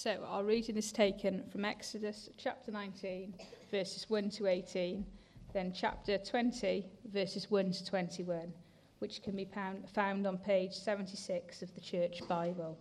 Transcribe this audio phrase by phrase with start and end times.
[0.00, 3.34] So our reading is taken from Exodus chapter 19,
[3.68, 5.04] verses 1 to 18,
[5.52, 8.52] then chapter 20, verses 1 to 21,
[9.00, 9.48] which can be
[9.92, 12.78] found on page 76 of the Church Bible.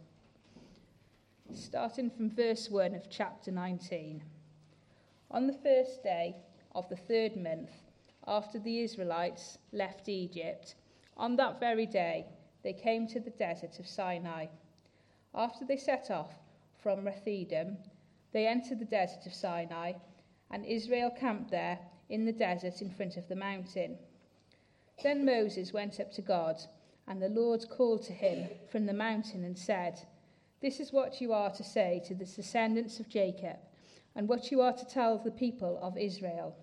[1.55, 4.21] Starting from verse 1 of chapter 19.
[5.31, 6.36] On the first day
[6.75, 7.71] of the third month,
[8.27, 10.75] after the Israelites left Egypt,
[11.18, 12.27] on that very day
[12.61, 14.45] they came to the desert of Sinai.
[15.34, 16.29] After they set off,
[16.82, 17.78] from Rephidim,
[18.32, 19.93] they entered the desert of Sinai,
[20.51, 21.79] and Israel camped there
[22.10, 23.97] in the desert in front of the mountain.
[25.04, 26.57] Then Moses went up to God,
[27.07, 30.00] and the Lord called to him from the mountain and said,
[30.61, 33.58] This is what you are to say to the descendants of Jacob,
[34.16, 36.56] and what you are to tell the people of Israel.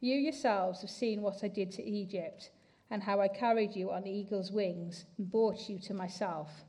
[0.00, 2.50] You yourselves have seen what I did to Egypt,
[2.90, 6.64] and how I carried you on eagle's wings and brought you to myself.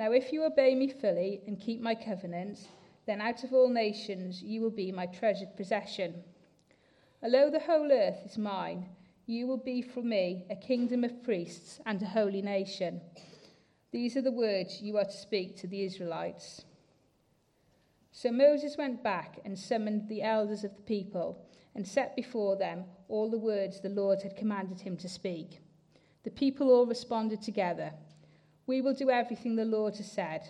[0.00, 2.70] Now, if you obey me fully and keep my covenant,
[3.04, 6.24] then out of all nations you will be my treasured possession.
[7.22, 8.86] Although the whole earth is mine,
[9.26, 13.02] you will be for me a kingdom of priests and a holy nation.
[13.92, 16.62] These are the words you are to speak to the Israelites.
[18.10, 21.44] So Moses went back and summoned the elders of the people
[21.74, 25.60] and set before them all the words the Lord had commanded him to speak.
[26.22, 27.92] The people all responded together.
[28.70, 30.42] We will do everything the Lord has said.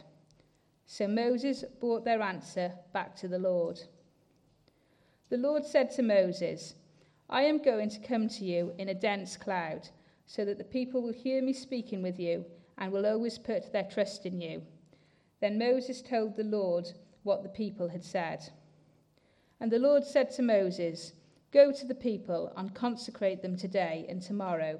[0.85, 3.81] So Moses brought their answer back to the Lord.
[5.31, 6.75] The Lord said to Moses,
[7.31, 9.89] I am going to come to you in a dense cloud,
[10.27, 12.45] so that the people will hear me speaking with you
[12.77, 14.61] and will always put their trust in you.
[15.41, 18.47] Then Moses told the Lord what the people had said.
[19.61, 21.15] And the Lord said to Moses,
[21.53, 24.79] Go to the people and consecrate them today and tomorrow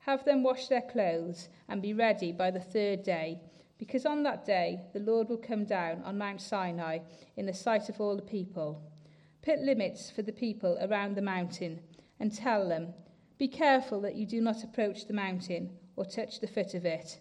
[0.00, 3.38] have them wash their clothes and be ready by the third day,
[3.78, 7.00] because on that day the Lord will come down on Mount Sinai
[7.36, 8.82] in the sight of all the people.
[9.42, 11.80] Put limits for the people around the mountain
[12.18, 12.94] and tell them,
[13.38, 17.20] Be careful that you do not approach the mountain or touch the foot of it.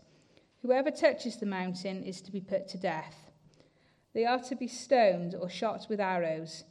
[0.62, 3.32] Whoever touches the mountain is to be put to death.
[4.14, 6.64] They are to be stoned or shot with arrows.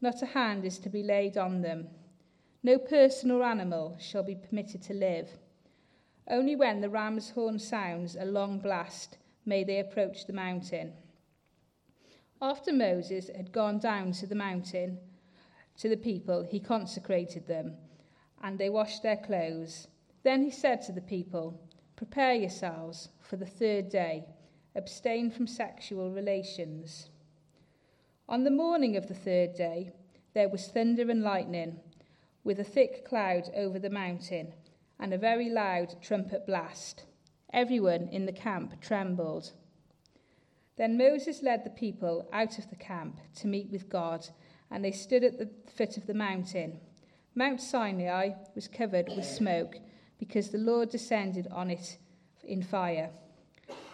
[0.00, 1.88] Not a hand is to be laid on them.
[2.62, 5.28] No person or animal shall be permitted to live.
[6.28, 10.92] Only when the ram's horn sounds a long blast may they approach the mountain.
[12.42, 14.98] After Moses had gone down to the mountain
[15.78, 17.76] to the people, he consecrated them,
[18.42, 19.86] and they washed their clothes.
[20.24, 21.60] Then he said to the people,
[21.94, 24.24] Prepare yourselves for the third day,
[24.74, 27.08] abstain from sexual relations.
[28.28, 29.92] On the morning of the third day,
[30.34, 31.78] there was thunder and lightning,
[32.42, 34.52] with a thick cloud over the mountain
[34.98, 37.04] and a very loud trumpet blast.
[37.52, 39.52] Everyone in the camp trembled.
[40.76, 44.26] Then Moses led the people out of the camp to meet with God,
[44.70, 46.80] and they stood at the foot of the mountain.
[47.34, 49.76] Mount Sinai was covered with smoke
[50.18, 51.98] because the Lord descended on it
[52.44, 53.10] in fire.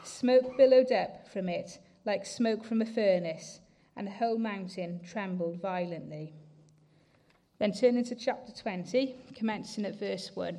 [0.05, 3.61] Smoke billowed up from it like smoke from a furnace,
[3.97, 6.33] and the whole mountain trembled violently.
[7.59, 10.59] Then turning to chapter 20, commencing at verse 1.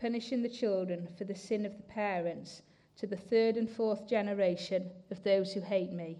[0.00, 2.62] punishing the children for the sin of the parents
[2.96, 6.18] to the third and fourth generation of those who hate me,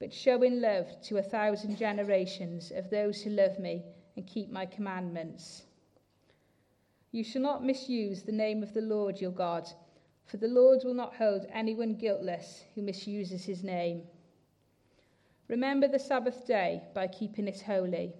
[0.00, 3.84] but showing love to a thousand generations of those who love me
[4.16, 5.62] and keep my commandments.
[7.12, 9.68] You shall not misuse the name of the Lord your God,
[10.24, 14.02] for the Lord will not hold anyone guiltless who misuses his name.
[15.48, 18.14] Remember the Sabbath day by keeping it holy.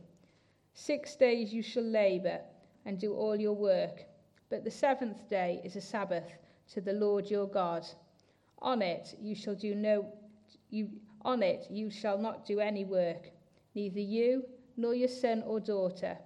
[0.75, 2.41] Six days you shall labor
[2.85, 4.05] and do all your work
[4.49, 6.39] but the seventh day is a Sabbath
[6.73, 7.87] to the Lord your God.
[8.61, 10.13] On it you shall do no
[10.71, 10.89] you
[11.23, 13.31] on it you shall not do any work,
[13.75, 14.45] neither you
[14.77, 16.19] nor your son or daughter,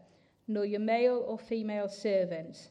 [0.49, 2.71] nor your male or female servant,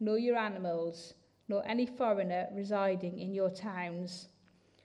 [0.00, 1.14] nor your animals,
[1.48, 4.28] nor any foreigner residing in your towns.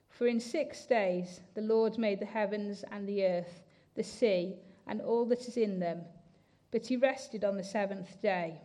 [0.10, 3.63] For in six days the Lord made the heavens and the earth,
[3.96, 4.56] the sea,
[4.88, 6.02] and all that is in them,
[6.72, 8.62] but he rested on the seventh day.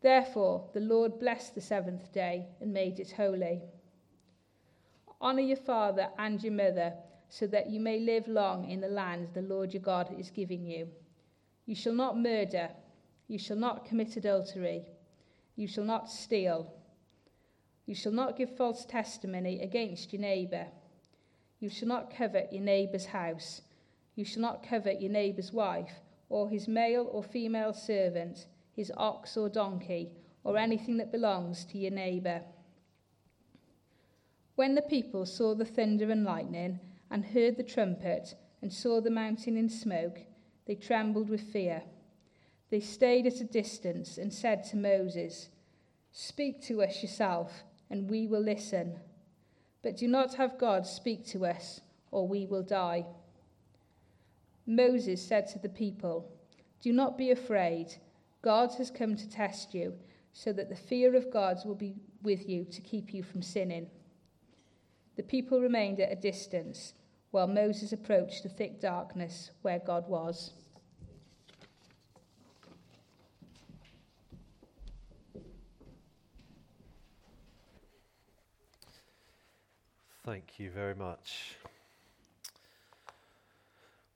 [0.00, 3.62] Therefore, the Lord blessed the seventh day and made it holy.
[5.20, 6.94] Honour your father and your mother,
[7.28, 10.64] so that you may live long in the land the Lord your God is giving
[10.64, 10.88] you.
[11.66, 12.70] You shall not murder.
[13.26, 14.86] You shall not commit adultery.
[15.56, 16.72] You shall not steal.
[17.84, 20.66] You shall not give false testimony against your neighbour.
[21.58, 23.62] You shall not covet your neighbour's house.
[24.14, 28.46] You shall not covet your neighbour's wife, or his male or female servant,
[28.78, 30.08] his ox or donkey,
[30.44, 32.40] or anything that belongs to your neighbour.
[34.54, 36.78] When the people saw the thunder and lightning,
[37.10, 40.20] and heard the trumpet, and saw the mountain in smoke,
[40.68, 41.82] they trembled with fear.
[42.70, 45.48] They stayed at a distance and said to Moses,
[46.12, 49.00] Speak to us yourself, and we will listen.
[49.82, 51.80] But do not have God speak to us,
[52.12, 53.06] or we will die.
[54.66, 56.30] Moses said to the people,
[56.80, 57.96] Do not be afraid.
[58.42, 59.94] God has come to test you,
[60.32, 63.88] so that the fear of God will be with you to keep you from sinning.
[65.16, 66.94] The people remained at a distance
[67.32, 70.52] while Moses approached the thick darkness where God was.
[80.24, 81.56] Thank you very much.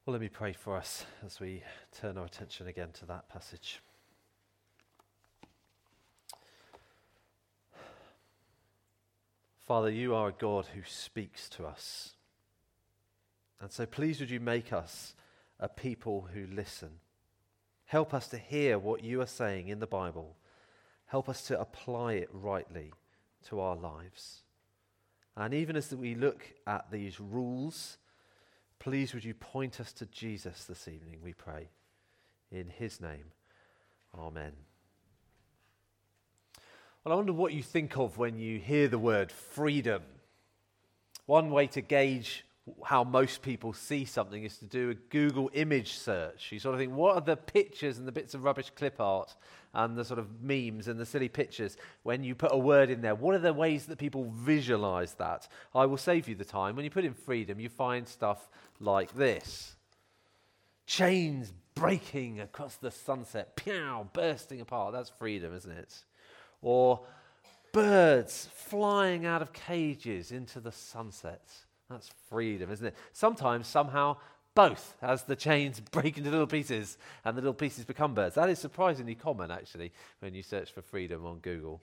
[0.05, 1.63] Well, let me pray for us as we
[1.99, 3.81] turn our attention again to that passage.
[9.67, 12.15] Father, you are a God who speaks to us.
[13.61, 15.15] And so please would you make us
[15.61, 16.91] a people who listen.
[17.85, 20.37] Help us to hear what you are saying in the Bible.
[21.07, 22.93] Help us to apply it rightly
[23.49, 24.43] to our lives.
[25.37, 27.99] And even as we look at these rules,
[28.79, 31.69] please would you point us to Jesus this evening, we pray.
[32.51, 33.27] In his name,
[34.19, 34.53] amen.
[37.05, 40.03] Well, I wonder what you think of when you hear the word freedom.
[41.27, 42.45] One way to gauge
[42.85, 46.53] how most people see something is to do a Google image search.
[46.53, 49.35] You sort of think, what are the pictures and the bits of rubbish clip art
[49.75, 53.01] and the sort of memes and the silly pictures when you put a word in
[53.01, 53.17] there?
[53.17, 55.49] What are the ways that people visualize that?
[55.75, 56.77] I will save you the time.
[56.77, 59.75] When you put in freedom, you find stuff like this
[60.87, 64.93] chains breaking across the sunset, pow, bursting apart.
[64.93, 66.05] That's freedom, isn't it?
[66.63, 67.01] Or
[67.73, 71.43] birds flying out of cages into the sunset.
[71.91, 72.95] That's freedom, isn't it?
[73.13, 74.17] Sometimes, somehow,
[74.55, 78.35] both as the chains break into little pieces and the little pieces become birds.
[78.35, 81.83] That is surprisingly common, actually, when you search for freedom on Google.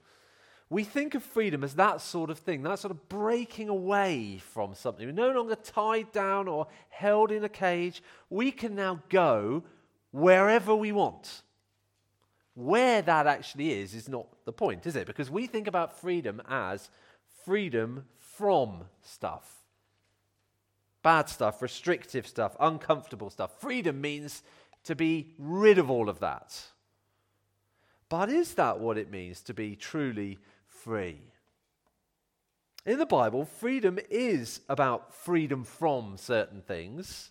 [0.68, 4.74] We think of freedom as that sort of thing, that sort of breaking away from
[4.74, 5.04] something.
[5.04, 8.02] We're no longer tied down or held in a cage.
[8.30, 9.64] We can now go
[10.12, 11.42] wherever we want.
[12.54, 15.06] Where that actually is, is not the point, is it?
[15.06, 16.90] Because we think about freedom as
[17.44, 19.60] freedom from stuff
[21.02, 23.60] bad stuff, restrictive stuff, uncomfortable stuff.
[23.60, 24.42] Freedom means
[24.84, 26.62] to be rid of all of that.
[28.08, 31.20] But is that what it means to be truly free?
[32.86, 37.30] In the Bible, freedom is about freedom from certain things,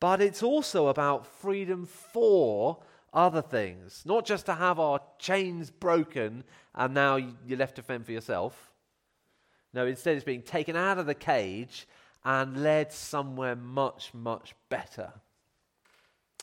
[0.00, 2.82] but it's also about freedom for
[3.12, 4.02] other things.
[4.04, 6.44] Not just to have our chains broken
[6.74, 8.72] and now you're left to fend for yourself.
[9.72, 11.86] No, instead, it's being taken out of the cage
[12.24, 15.12] and led somewhere much, much better.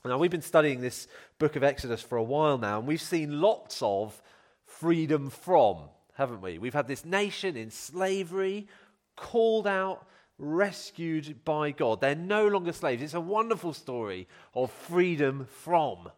[0.05, 1.07] Now, we've been studying this
[1.39, 4.21] book of Exodus for a while now, and we've seen lots of
[4.65, 5.77] freedom from,
[6.15, 6.57] haven't we?
[6.57, 8.67] We've had this nation in slavery,
[9.15, 10.05] called out,
[10.37, 12.01] rescued by God.
[12.01, 13.01] They're no longer slaves.
[13.01, 16.09] It's a wonderful story of freedom from.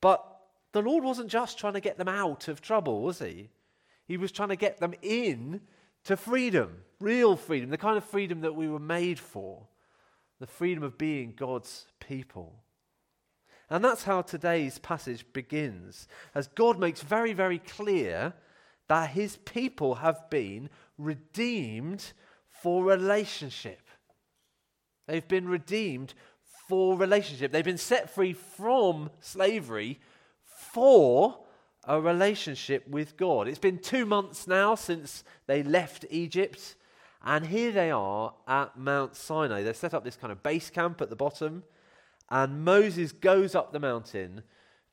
[0.00, 0.24] But
[0.72, 3.50] the Lord wasn't just trying to get them out of trouble, was He?
[4.06, 5.60] He was trying to get them in
[6.04, 9.66] to freedom, real freedom, the kind of freedom that we were made for,
[10.40, 12.54] the freedom of being God's people.
[13.70, 18.32] And that's how today's passage begins, as God makes very, very clear
[18.88, 22.12] that his people have been redeemed
[22.48, 23.82] for relationship.
[25.06, 26.14] They've been redeemed
[26.68, 27.50] for relationship.
[27.50, 29.98] They've been set free from slavery
[30.44, 31.38] for
[31.84, 33.48] a relationship with God.
[33.48, 36.76] It's been two months now since they left Egypt,
[37.24, 39.62] and here they are at Mount Sinai.
[39.62, 41.64] They've set up this kind of base camp at the bottom,
[42.28, 44.42] and Moses goes up the mountain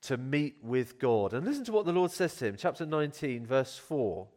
[0.03, 1.33] to meet with God.
[1.33, 4.27] And listen to what the Lord says to him, chapter 19, verse 4.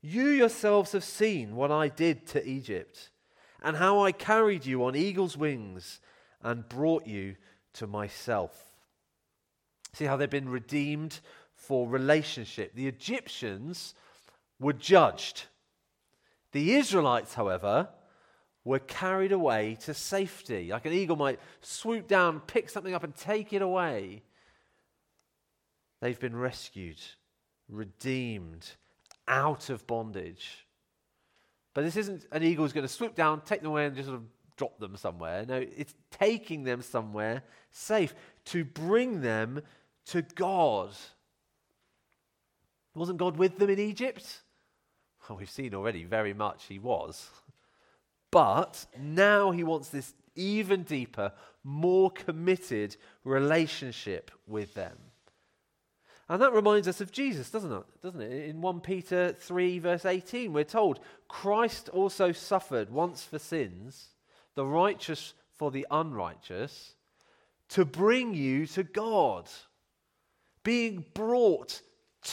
[0.00, 3.10] You yourselves have seen what I did to Egypt,
[3.62, 6.00] and how I carried you on eagle's wings
[6.44, 7.34] and brought you
[7.74, 8.56] to myself.
[9.94, 11.18] See how they've been redeemed
[11.54, 12.74] for relationship.
[12.74, 13.94] The Egyptians
[14.60, 15.44] were judged.
[16.52, 17.88] The Israelites, however,
[18.64, 20.70] were carried away to safety.
[20.70, 24.22] Like an eagle might swoop down, pick something up, and take it away.
[26.00, 27.00] They've been rescued,
[27.68, 28.70] redeemed,
[29.26, 30.66] out of bondage.
[31.72, 34.08] But this isn't an eagle who's going to swoop down, take them away, and just
[34.08, 34.24] sort of
[34.56, 35.44] drop them somewhere.
[35.46, 38.14] No, it's taking them somewhere safe
[38.46, 39.62] to bring them
[40.06, 40.90] to God.
[42.94, 44.42] Wasn't God with them in Egypt?
[45.28, 47.28] Well, we've seen already very much he was.
[48.30, 51.32] But now he wants this even deeper,
[51.62, 54.96] more committed relationship with them.
[56.28, 57.82] And that reminds us of Jesus, doesn't it?
[58.02, 58.48] Doesn't it?
[58.48, 64.13] In 1 Peter 3, verse 18, we're told Christ also suffered once for sins,
[64.54, 66.94] the righteous for the unrighteous,
[67.70, 69.48] to bring you to God.
[70.62, 71.80] Being brought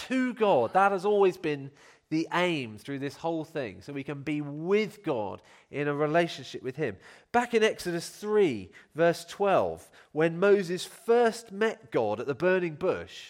[0.07, 0.73] to God.
[0.73, 1.71] That has always been
[2.11, 6.61] the aim through this whole thing, so we can be with God in a relationship
[6.61, 6.97] with Him.
[7.31, 13.29] Back in Exodus 3, verse 12, when Moses first met God at the burning bush,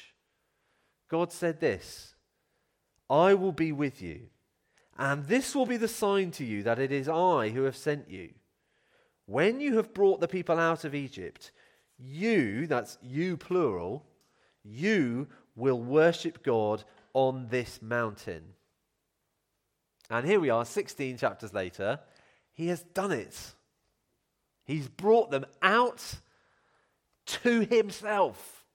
[1.10, 2.16] God said this
[3.08, 4.22] I will be with you,
[4.98, 8.10] and this will be the sign to you that it is I who have sent
[8.10, 8.30] you.
[9.26, 11.52] When you have brought the people out of Egypt,
[11.98, 14.06] you, that's you plural,
[14.64, 18.44] you will worship God on this mountain.
[20.10, 22.00] And here we are, 16 chapters later.
[22.54, 23.54] He has done it.
[24.66, 26.04] He's brought them out
[27.26, 28.66] to himself.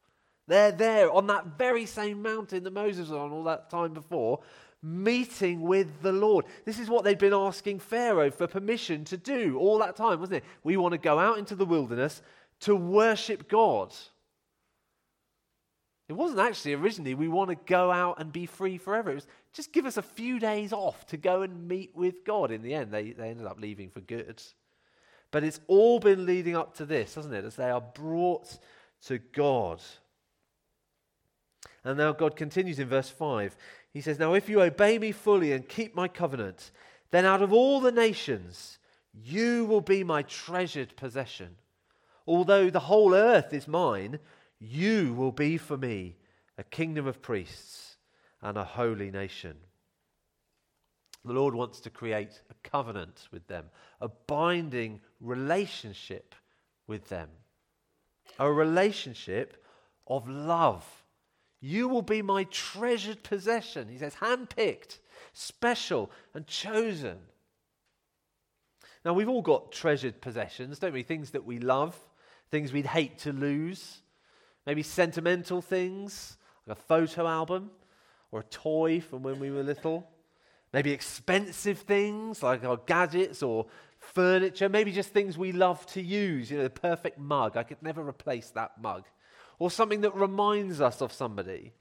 [0.48, 4.40] They're there on that very same mountain that Moses was on all that time before,
[4.86, 6.44] meeting with the Lord.
[6.64, 10.38] This is what they'd been asking Pharaoh for permission to do all that time, wasn't
[10.38, 10.44] it?
[10.62, 12.22] We want to go out into the wilderness
[12.60, 13.92] to worship God.
[16.08, 19.10] It wasn't actually originally we want to go out and be free forever.
[19.10, 22.52] It was just give us a few days off to go and meet with God.
[22.52, 24.40] In the end, they, they ended up leaving for good.
[25.32, 27.44] But it's all been leading up to this, hasn't it?
[27.44, 28.56] As they are brought
[29.06, 29.82] to God.
[31.86, 33.56] And now God continues in verse 5.
[33.92, 36.72] He says, Now if you obey me fully and keep my covenant,
[37.12, 38.78] then out of all the nations
[39.14, 41.56] you will be my treasured possession.
[42.26, 44.18] Although the whole earth is mine,
[44.58, 46.16] you will be for me
[46.58, 47.96] a kingdom of priests
[48.42, 49.56] and a holy nation.
[51.24, 53.66] The Lord wants to create a covenant with them,
[54.00, 56.34] a binding relationship
[56.88, 57.28] with them,
[58.40, 59.62] a relationship
[60.08, 60.95] of love.
[61.66, 63.88] You will be my treasured possession.
[63.88, 65.00] He says, handpicked,
[65.32, 67.18] special, and chosen.
[69.04, 71.02] Now, we've all got treasured possessions, don't we?
[71.02, 71.96] Things that we love,
[72.52, 73.98] things we'd hate to lose.
[74.64, 76.36] Maybe sentimental things,
[76.68, 77.72] like a photo album
[78.30, 80.08] or a toy from when we were little.
[80.72, 83.66] Maybe expensive things like our gadgets or
[83.98, 84.68] furniture.
[84.68, 86.48] Maybe just things we love to use.
[86.48, 87.56] You know, the perfect mug.
[87.56, 89.02] I could never replace that mug.
[89.58, 91.72] Or something that reminds us of somebody.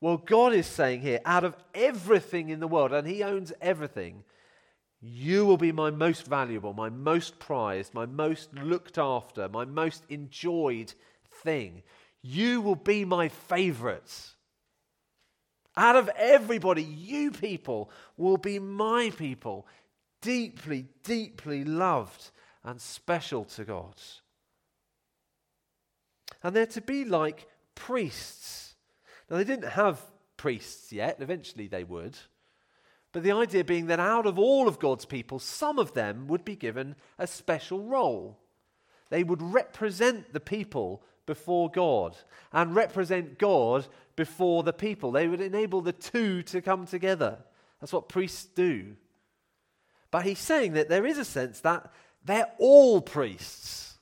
[0.00, 4.24] Well, God is saying here, out of everything in the world, and He owns everything,
[5.00, 10.02] you will be my most valuable, my most prized, my most looked after, my most
[10.08, 10.94] enjoyed
[11.42, 11.82] thing.
[12.22, 14.34] You will be my favorites.
[15.76, 19.66] Out of everybody, you people will be my people,
[20.22, 22.30] deeply, deeply loved
[22.62, 23.94] and special to God.
[26.44, 28.74] And they're to be like priests.
[29.28, 30.00] Now, they didn't have
[30.36, 32.16] priests yet, eventually they would.
[33.12, 36.44] But the idea being that out of all of God's people, some of them would
[36.44, 38.38] be given a special role.
[39.08, 42.16] They would represent the people before God
[42.52, 43.86] and represent God
[44.16, 45.12] before the people.
[45.12, 47.38] They would enable the two to come together.
[47.80, 48.96] That's what priests do.
[50.10, 51.90] But he's saying that there is a sense that
[52.24, 53.93] they're all priests.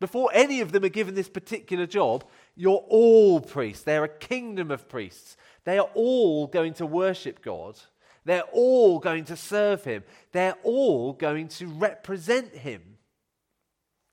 [0.00, 2.24] Before any of them are given this particular job,
[2.54, 3.82] you're all priests.
[3.82, 5.36] They're a kingdom of priests.
[5.64, 7.78] They are all going to worship God.
[8.24, 10.04] They're all going to serve Him.
[10.32, 12.82] They're all going to represent Him.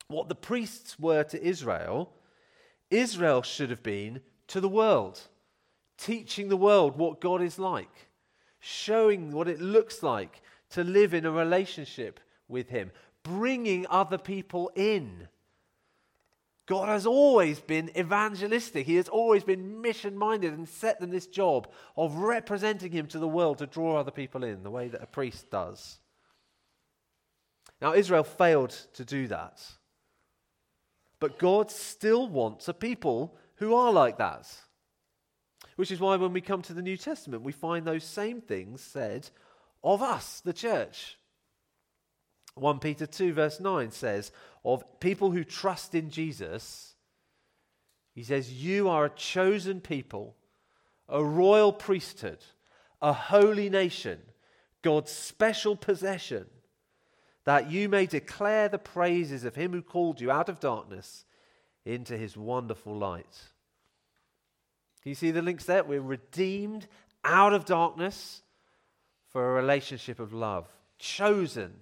[0.08, 2.13] What the priests were to Israel,
[2.89, 5.20] Israel should have been to the world,
[5.98, 8.08] teaching the world what God is like,
[8.60, 12.92] showing what it looks like to live in a relationship with Him,
[13.24, 15.27] bringing other people in.
[16.68, 18.88] God has always been evangelistic.
[18.88, 23.20] He has always been mission minded and set them this job of representing Him to
[23.20, 26.00] the world to draw other people in, the way that a priest does.
[27.82, 29.62] Now, Israel failed to do that.
[31.20, 34.52] But God still wants a people who are like that.
[35.76, 38.82] Which is why when we come to the New Testament, we find those same things
[38.82, 39.30] said
[39.84, 41.18] of us, the church.
[42.56, 44.32] 1 Peter 2, verse 9 says,
[44.64, 46.96] of people who trust in Jesus,
[48.14, 50.36] he says, You are a chosen people,
[51.08, 52.40] a royal priesthood,
[53.02, 54.20] a holy nation,
[54.82, 56.48] God's special possession,
[57.44, 61.26] that you may declare the praises of him who called you out of darkness
[61.86, 63.42] into his wonderful light.
[65.04, 65.84] Can you see the links there?
[65.84, 66.88] We're redeemed
[67.24, 68.42] out of darkness
[69.28, 71.74] for a relationship of love, chosen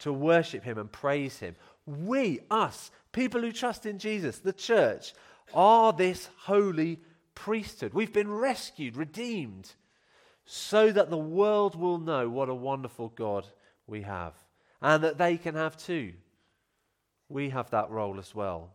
[0.00, 1.56] to worship him and praise him.
[1.86, 5.14] We, us, people who trust in Jesus, the church,
[5.54, 7.00] are this holy
[7.34, 7.94] priesthood.
[7.94, 9.72] We've been rescued, redeemed,
[10.44, 13.46] so that the world will know what a wonderful God
[13.86, 14.34] we have
[14.82, 16.12] and that they can have too.
[17.28, 18.70] We have that role as well.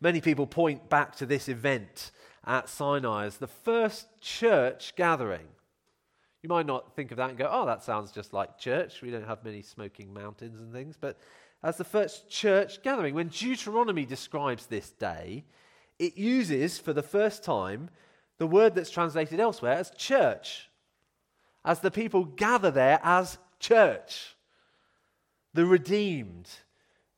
[0.00, 2.10] Many people point back to this event
[2.44, 5.46] at Sinai as the first church gathering.
[6.42, 9.00] You might not think of that and go, oh, that sounds just like church.
[9.00, 10.96] We don't have many smoking mountains and things.
[11.00, 11.18] But
[11.62, 15.44] as the first church gathering, when Deuteronomy describes this day,
[15.98, 17.90] it uses for the first time
[18.38, 20.68] the word that's translated elsewhere as church,
[21.64, 24.34] as the people gather there as church,
[25.54, 26.48] the redeemed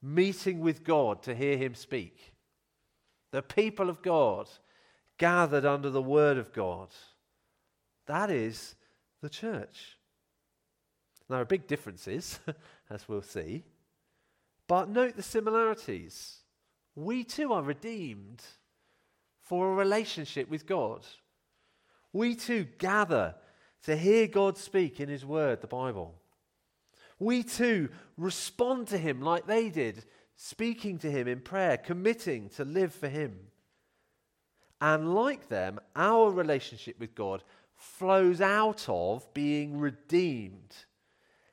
[0.02, 2.34] meeting with God to hear him speak,
[3.30, 4.50] the people of God
[5.16, 6.88] gathered under the word of God.
[8.06, 8.74] That is
[9.24, 9.98] the church.
[11.28, 12.38] There are big differences,
[12.90, 13.64] as we'll see,
[14.68, 16.40] but note the similarities.
[16.94, 18.42] We too are redeemed
[19.40, 21.06] for a relationship with God.
[22.12, 23.34] We too gather
[23.84, 26.14] to hear God speak in His Word, the Bible.
[27.18, 27.88] We too
[28.18, 30.04] respond to Him like they did,
[30.36, 33.38] speaking to Him in prayer, committing to live for Him.
[34.82, 37.42] And like them, our relationship with God
[37.84, 40.74] flows out of being redeemed.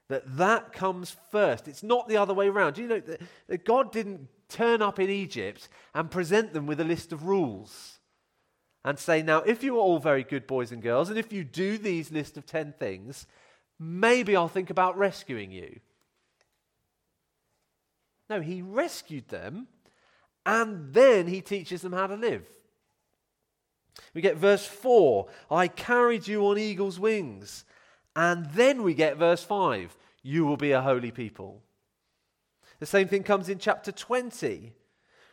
[0.10, 1.68] That that comes first.
[1.68, 2.74] It's not the other way around.
[2.74, 6.80] Do you know that, that God didn't turn up in Egypt and present them with
[6.80, 8.00] a list of rules
[8.84, 11.44] and say, now, if you are all very good boys and girls, and if you
[11.44, 13.28] do these list of 10 things,
[13.80, 15.80] maybe I'll think about rescuing you.
[18.30, 19.68] No, he rescued them
[20.46, 22.46] and then he teaches them how to live.
[24.14, 27.66] We get verse 4 I carried you on eagle's wings.
[28.16, 31.62] And then we get verse 5 You will be a holy people.
[32.80, 34.74] The same thing comes in chapter 20.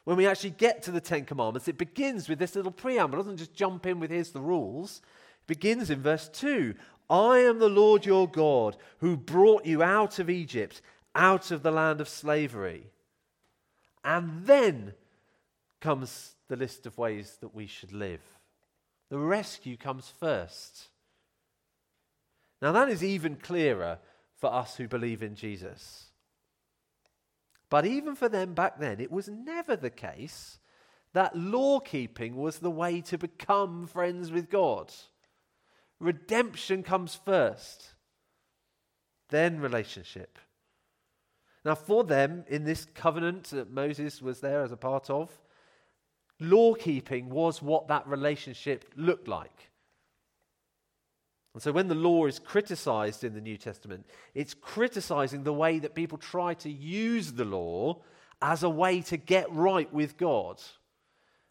[0.04, 3.18] When we actually get to the Ten Commandments, it begins with this little preamble.
[3.18, 5.02] It doesn't just jump in with here's the rules.
[5.42, 6.74] It begins in verse 2
[7.10, 10.82] I am the Lord your God who brought you out of Egypt,
[11.14, 12.86] out of the land of slavery.
[14.04, 14.94] And then
[15.80, 18.20] comes the list of ways that we should live.
[19.10, 20.88] The rescue comes first.
[22.60, 23.98] Now, that is even clearer
[24.36, 26.06] for us who believe in Jesus.
[27.70, 30.58] But even for them back then, it was never the case
[31.12, 34.92] that law keeping was the way to become friends with God.
[36.00, 37.94] Redemption comes first,
[39.30, 40.38] then relationship.
[41.64, 45.30] Now, for them, in this covenant that Moses was there as a part of,
[46.40, 49.70] law keeping was what that relationship looked like.
[51.54, 55.78] And so when the law is criticized in the New Testament, it's criticizing the way
[55.80, 58.02] that people try to use the law
[58.40, 60.62] as a way to get right with God.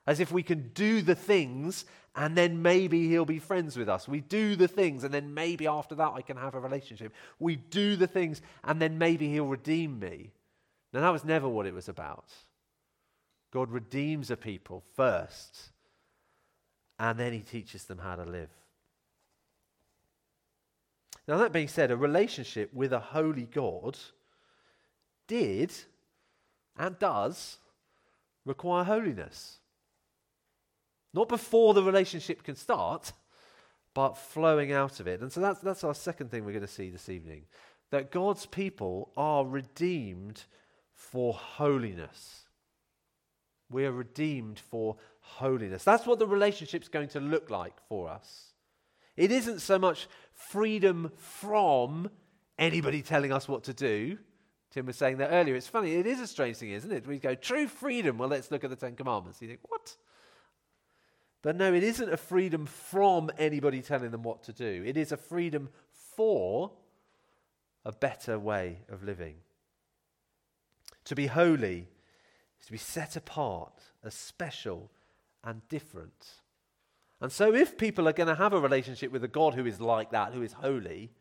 [0.06, 1.84] As if we can do the things
[2.16, 4.08] and then maybe he'll be friends with us.
[4.08, 7.14] We do the things and then maybe after that I can have a relationship.
[7.40, 10.32] We do the things and then maybe he'll redeem me.
[10.94, 12.32] Now, that was never what it was about.
[13.52, 15.70] God redeems a people first,
[17.00, 18.50] and then he teaches them how to live.
[21.28, 23.98] Now, that being said, a relationship with a holy God
[25.28, 25.74] did
[26.78, 27.58] and does
[28.46, 29.58] require holiness.
[31.14, 33.12] Not before the relationship can start,
[33.94, 35.22] but flowing out of it.
[35.22, 37.44] And so that's, that's our second thing we're going to see this evening
[37.90, 40.44] that God's people are redeemed
[40.94, 42.47] for holiness.
[43.70, 45.84] We are redeemed for holiness.
[45.84, 48.54] That's what the relationship's going to look like for us.
[49.16, 52.10] It isn't so much freedom from
[52.58, 54.18] anybody telling us what to do.
[54.72, 55.56] Tim was saying that earlier.
[55.56, 57.08] It's funny, it is a strange thing, isn't it?
[57.08, 58.18] We go, true freedom.
[58.18, 59.42] Well, let's look at the Ten Commandments.
[59.42, 59.96] You think, what?
[61.42, 64.84] But no, it isn't a freedom from anybody telling them what to do.
[64.86, 65.70] It is a freedom
[66.16, 66.72] for
[67.86, 69.36] a better way of living.
[71.06, 71.88] To be holy
[72.60, 74.92] is to be set apart as special
[75.44, 76.42] and different.
[77.20, 79.82] And so, if people are going to have a relationship with a God who is
[79.82, 81.12] like that, who is holy,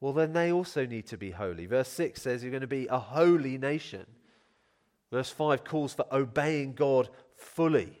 [0.00, 1.66] well, then they also need to be holy.
[1.66, 4.06] Verse 6 says you're going to be a holy nation.
[5.10, 8.00] Verse 5 calls for obeying God fully.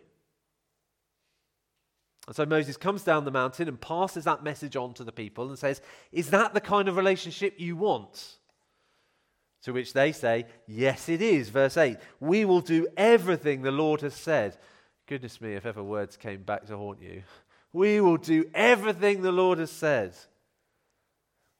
[2.26, 5.48] And so Moses comes down the mountain and passes that message on to the people
[5.48, 5.80] and says,
[6.12, 8.36] Is that the kind of relationship you want?
[9.62, 11.48] To which they say, Yes, it is.
[11.48, 14.56] Verse 8 We will do everything the Lord has said.
[15.06, 17.22] Goodness me, if ever words came back to haunt you.
[17.70, 20.14] We will do everything the Lord has said.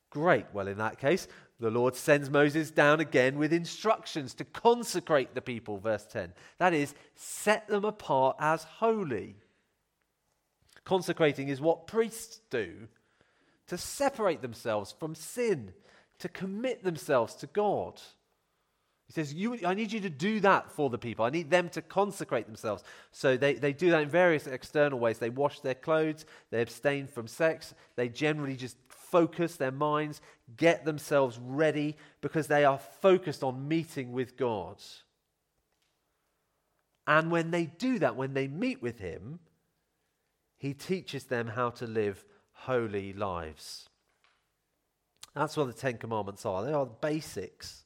[0.09, 0.47] Great.
[0.55, 1.29] Well, in that case,
[1.61, 6.33] the Lord sends Moses down again with instructions to consecrate the people, verse 10.
[6.59, 9.37] That is, set them apart as holy.
[10.85, 12.89] Consecrating is what priests do
[13.67, 15.73] to separate themselves from sin,
[16.19, 18.01] to commit themselves to God.
[19.07, 21.25] He says, I need you to do that for the people.
[21.25, 22.85] I need them to consecrate themselves.
[23.11, 25.19] So they, they do that in various external ways.
[25.19, 30.21] They wash their clothes, they abstain from sex, they generally just focus their minds,
[30.59, 34.77] get themselves ready because they are focused on meeting with God.
[37.07, 39.39] And when they do that, when they meet with Him,
[40.59, 43.88] He teaches them how to live holy lives.
[45.39, 46.65] That's what the Ten Commandments are.
[46.65, 47.85] They are the basics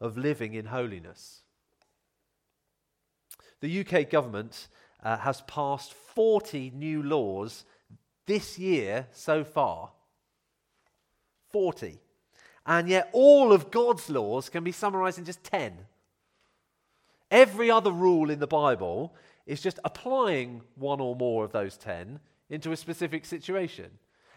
[0.00, 1.42] of living in holiness.
[3.60, 4.68] The UK government
[5.02, 7.66] uh, has passed 40 new laws
[8.24, 9.90] this year so far.
[11.50, 11.98] 40.
[12.64, 15.76] And yet, all of God's laws can be summarized in just 10.
[17.30, 22.18] Every other rule in the Bible is just applying one or more of those 10
[22.48, 23.90] into a specific situation.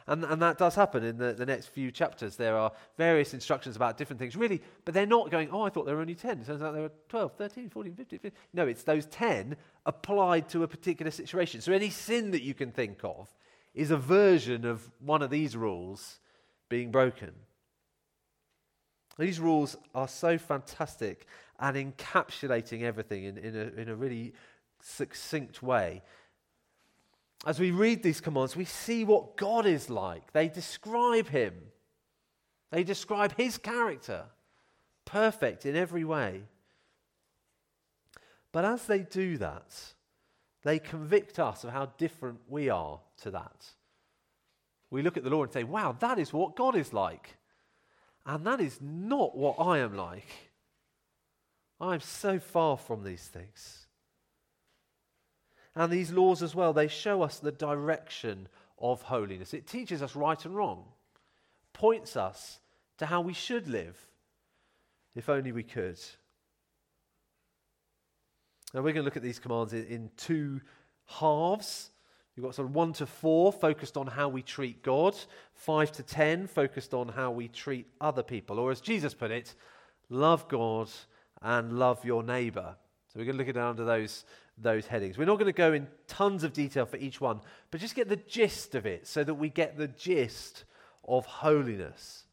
[0.08, 2.36] And, and that does happen in the, the next few chapters.
[2.36, 5.86] There are various instructions about different things, really, but they're not going, oh, I thought
[5.86, 6.40] there were only 10.
[6.40, 8.40] It turns out there were 12, 13, 14, 15, 15.
[8.54, 11.62] No, it's those 10 applied to a particular situation.
[11.62, 13.30] So any sin that you can think of
[13.74, 16.20] is a version of one of these rules
[16.70, 17.32] being broken.
[19.18, 21.28] These rules are so fantastic
[21.60, 24.34] and encapsulating everything in, in, a, in a really
[24.82, 26.02] succinct way
[27.46, 30.32] as we read these commands, we see what God is like.
[30.32, 31.54] They describe him,
[32.72, 34.26] they describe his character,
[35.06, 36.44] perfect in every way.
[38.52, 39.94] But as they do that,
[40.64, 43.66] they convict us of how different we are to that.
[44.90, 47.38] We look at the Lord and say, wow, that is what God is like.
[48.26, 50.28] And that is not what I am like.
[51.80, 53.81] I am so far from these things.
[55.76, 59.54] And these laws as well, they show us the direction of holiness.
[59.54, 60.84] It teaches us right and wrong,
[61.74, 62.60] points us
[62.98, 63.98] to how we should live,
[65.16, 66.00] if only we could.
[68.74, 70.62] Now, we're going to look at these commands in, two
[71.06, 71.92] halves.
[72.36, 75.16] You've got sort of one to four focused on how we treat God,
[75.54, 78.60] five to ten focused on how we treat other people.
[78.60, 79.56] Or, as Jesus put it,
[80.10, 80.90] love God
[81.42, 82.76] and love your neighbor.
[83.08, 84.24] So we're going to look at it under those
[84.58, 85.18] those headings.
[85.18, 88.10] We're not going to go in tons of detail for each one, but just get
[88.10, 90.66] the gist of it so that we get the gist
[91.08, 92.24] of holiness.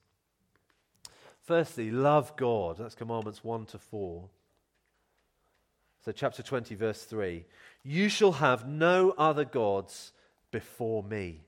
[1.44, 2.76] Firstly, love God.
[2.78, 4.28] That's commandments 1 to 4.
[6.04, 7.44] So, chapter 20, verse 3
[7.82, 10.12] You shall have no other gods
[10.50, 11.40] before me.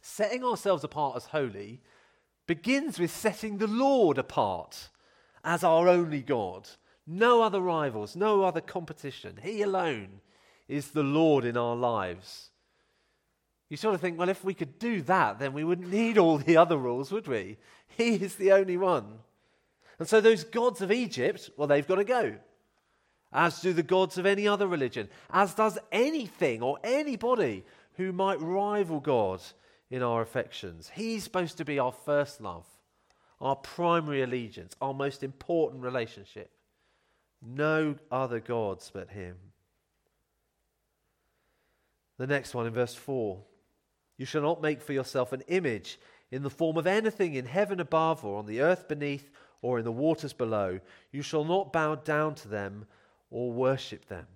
[0.00, 1.80] Setting ourselves apart as holy
[2.46, 4.88] begins with setting the Lord apart
[5.44, 6.68] as our only God
[7.08, 9.38] no other rivals, no other competition.
[9.42, 10.20] He alone
[10.68, 12.50] is the Lord in our lives.
[13.70, 16.38] You sort of think, well, if we could do that, then we wouldn't need all
[16.38, 17.56] the other rules, would we?
[17.96, 19.20] He is the only one.
[19.98, 22.36] And so those gods of Egypt, well, they've got to go.
[23.32, 28.40] As do the gods of any other religion, as does anything or anybody who might
[28.40, 29.40] rival God
[29.90, 30.90] in our affections.
[30.94, 32.66] He's supposed to be our first love,
[33.40, 36.50] our primary allegiance, our most important relationship.
[37.40, 39.36] No other gods but him.
[42.18, 43.40] The next one in verse 4
[44.16, 45.98] You shall not make for yourself an image
[46.30, 49.30] in the form of anything in heaven above, or on the earth beneath,
[49.62, 50.80] or in the waters below.
[51.10, 52.86] You shall not bow down to them
[53.30, 54.26] or worship them.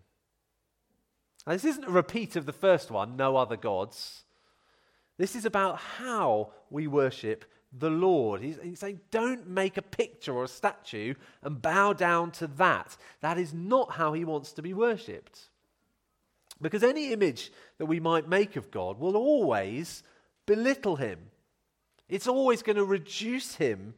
[1.46, 4.24] Now, this isn't a repeat of the first one, no other gods.
[5.18, 8.42] This is about how we worship the Lord.
[8.42, 12.96] He's, he's, saying, don't make a picture or a statue and bow down to that.
[13.20, 15.48] That is not how he wants to be worshipped.
[16.60, 20.02] Because any image that we might make of God will always
[20.46, 21.18] belittle him.
[22.08, 23.94] It's always going to reduce him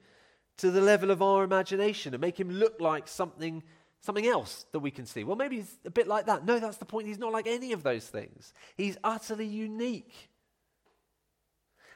[0.58, 3.62] to the level of our imagination and make him look like something,
[4.00, 5.24] something else that we can see.
[5.24, 6.46] Well, maybe he's a bit like that.
[6.46, 7.08] No, that's the point.
[7.08, 8.54] He's not like any of those things.
[8.76, 10.30] He's utterly unique.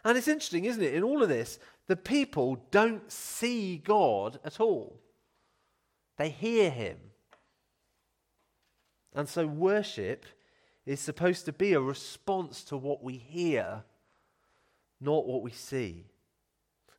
[0.08, 0.94] And it's interesting, isn't it?
[0.94, 4.98] In all of this, the people don't see God at all,
[6.16, 6.96] they hear him.
[9.14, 10.24] And so worship
[10.86, 13.82] is supposed to be a response to what we hear,
[14.98, 16.06] not what we see.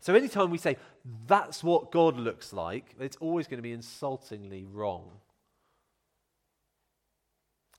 [0.01, 0.77] So anytime we say,
[1.25, 5.09] that's what God looks like, it's always going to be insultingly wrong.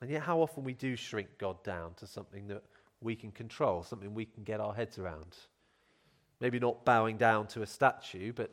[0.00, 2.64] And yet, how often we do shrink God down to something that
[3.00, 5.36] we can control, something we can get our heads around.
[6.40, 8.50] Maybe not bowing down to a statue, but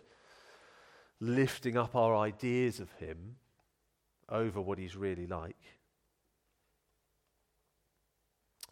[1.19, 3.35] lifting up our ideas of Him
[4.29, 5.57] over what He's really like.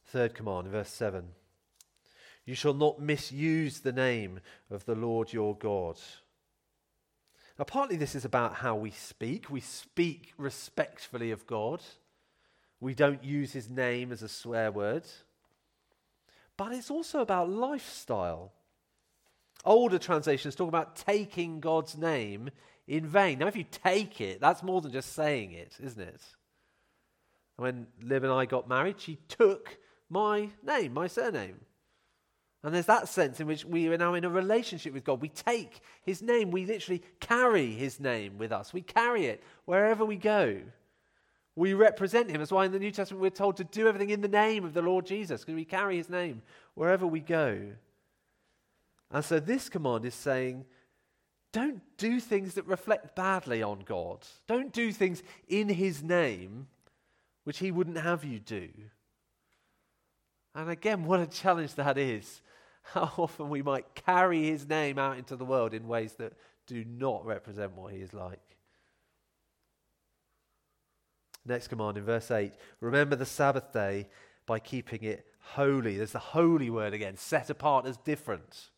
[0.08, 1.30] Third command, verse 7
[2.46, 5.98] You shall not misuse the name of the Lord your God.
[7.58, 9.50] Now, partly this is about how we speak.
[9.50, 11.82] We speak respectfully of God.
[12.82, 15.06] We don't use his name as a swear word
[16.58, 18.52] but it's also about lifestyle.
[19.64, 22.50] Older translations talk about taking God's name
[22.88, 23.40] in vain.
[23.40, 26.22] Now, if you take it, that's more than just saying it, isn't it?
[27.58, 29.78] When Liv and I got married, she took
[30.10, 31.62] my name, my surname.
[32.64, 35.22] And there's that sense in which we are now in a relationship with God.
[35.22, 38.74] We take his name, we literally carry his name with us.
[38.74, 40.62] We carry it wherever we go.
[41.56, 42.40] We represent him.
[42.40, 44.74] That's why in the New Testament we're told to do everything in the name of
[44.74, 46.42] the Lord Jesus, because we carry his name
[46.74, 47.62] wherever we go.
[49.12, 50.66] And so this command is saying,
[51.54, 54.20] don't do things that reflect badly on God.
[54.48, 56.68] Don't do things in his name
[57.46, 58.68] which he wouldn't have you do.
[60.54, 62.42] And again, what a challenge that is.
[62.82, 66.34] How often we might carry his name out into the world in ways that
[66.68, 68.42] do not represent what he is like.
[71.46, 74.08] Next command in verse 8 remember the Sabbath day
[74.46, 75.98] by keeping it holy.
[75.98, 78.70] There's the holy word again, set apart as different.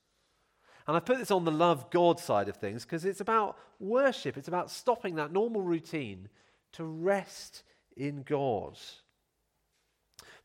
[0.85, 4.37] And I put this on the love God side of things because it's about worship,
[4.37, 6.29] it's about stopping that normal routine
[6.73, 7.63] to rest
[7.95, 8.77] in God.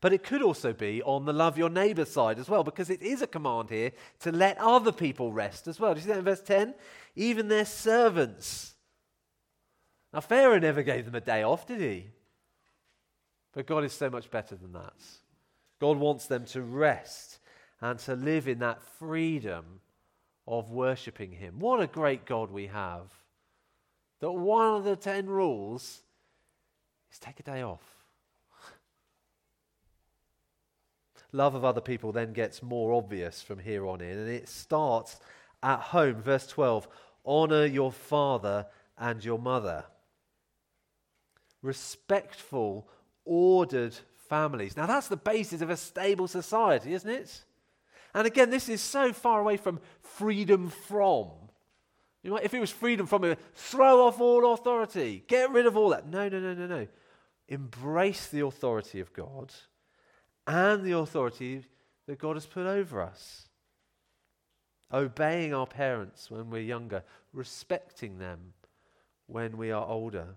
[0.01, 3.01] But it could also be on the love your neighbor side as well, because it
[3.01, 5.93] is a command here to let other people rest as well.
[5.93, 6.75] Do you see that in verse 10?
[7.15, 8.72] Even their servants
[10.13, 12.05] now, Pharaoh never gave them a day off, did he?
[13.53, 14.93] But God is so much better than that.
[15.79, 17.39] God wants them to rest
[17.81, 19.81] and to live in that freedom
[20.47, 21.59] of worshipping Him.
[21.59, 23.07] What a great God we have.
[24.19, 26.01] That one of the ten rules
[27.11, 27.83] is take a day off.
[31.31, 35.19] Love of other people then gets more obvious from here on in, and it starts
[35.61, 36.21] at home.
[36.21, 36.87] Verse 12
[37.25, 39.85] Honor your father and your mother
[41.63, 42.87] respectful,
[43.25, 43.95] ordered
[44.29, 44.77] families.
[44.77, 47.43] Now, that's the basis of a stable society, isn't it?
[48.13, 51.29] And again, this is so far away from freedom from.
[52.21, 55.89] You know, if it was freedom from, throw off all authority, get rid of all
[55.89, 56.07] that.
[56.07, 56.87] No, no, no, no, no.
[57.47, 59.51] Embrace the authority of God
[60.45, 61.65] and the authority
[62.07, 63.47] that God has put over us.
[64.91, 68.53] Obeying our parents when we're younger, respecting them
[69.25, 70.35] when we are older.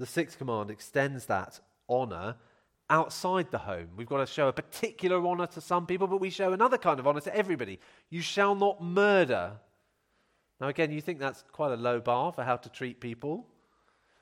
[0.00, 2.36] The sixth command extends that honor
[2.88, 3.88] outside the home.
[3.98, 6.98] We've got to show a particular honor to some people, but we show another kind
[6.98, 7.78] of honor to everybody.
[8.08, 9.52] You shall not murder.
[10.58, 13.46] Now, again, you think that's quite a low bar for how to treat people.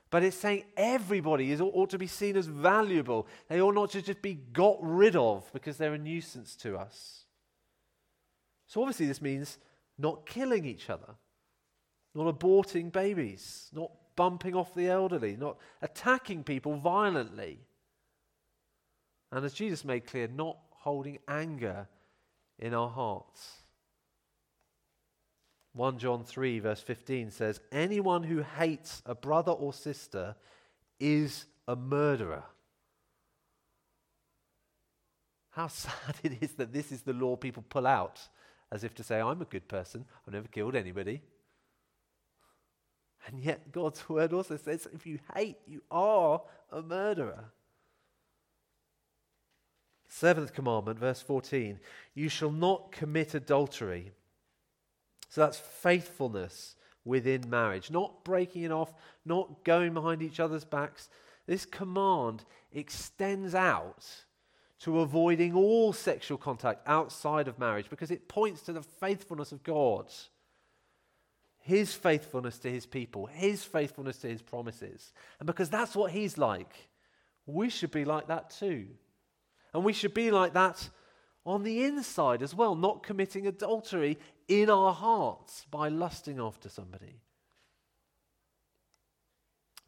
[0.09, 3.25] But it's saying everybody is, ought to be seen as valuable.
[3.47, 7.23] They ought not to just be got rid of because they're a nuisance to us.
[8.67, 9.59] So, obviously, this means
[9.97, 11.15] not killing each other,
[12.13, 17.57] not aborting babies, not bumping off the elderly, not attacking people violently.
[19.31, 21.87] And as Jesus made clear, not holding anger
[22.57, 23.61] in our hearts.
[25.71, 30.35] 1 John 3, verse 15 says, Anyone who hates a brother or sister
[30.99, 32.43] is a murderer.
[35.51, 38.19] How sad it is that this is the law people pull out
[38.69, 41.21] as if to say, I'm a good person, I've never killed anybody.
[43.29, 47.45] And yet, God's word also says if you hate, you are a murderer.
[50.07, 51.79] Seventh commandment, verse 14
[52.15, 54.11] you shall not commit adultery.
[55.29, 61.07] So that's faithfulness within marriage, not breaking it off, not going behind each other's backs.
[61.45, 64.05] This command extends out
[64.79, 69.63] to avoiding all sexual contact outside of marriage because it points to the faithfulness of
[69.63, 70.11] God
[71.59, 75.13] his faithfulness to his people, his faithfulness to his promises.
[75.39, 76.89] And because that's what he's like,
[77.45, 78.87] we should be like that too.
[79.73, 80.89] And we should be like that
[81.45, 84.17] on the inside as well, not committing adultery
[84.47, 87.19] in our hearts by lusting after somebody.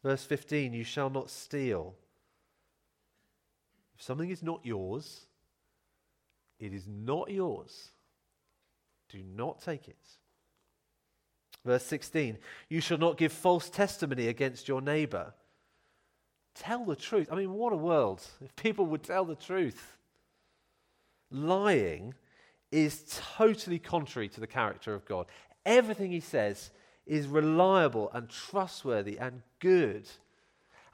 [0.02, 1.94] Verse 15 You shall not steal.
[3.94, 5.26] If something is not yours,
[6.58, 7.90] it is not yours.
[9.08, 10.06] Do not take it.
[11.64, 15.34] Verse 16 You shall not give false testimony against your neighbor.
[16.54, 17.28] Tell the truth.
[17.30, 19.96] I mean, what a world if people would tell the truth.
[21.30, 22.14] Lying
[22.70, 23.04] is
[23.36, 25.26] totally contrary to the character of God.
[25.64, 26.70] Everything he says
[27.06, 30.08] is reliable and trustworthy and good.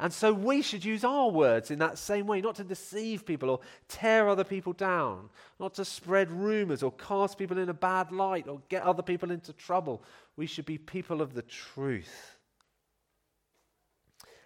[0.00, 3.50] And so we should use our words in that same way, not to deceive people
[3.50, 8.12] or tear other people down, not to spread rumors or cast people in a bad
[8.12, 10.04] light or get other people into trouble.
[10.36, 12.36] We should be people of the truth.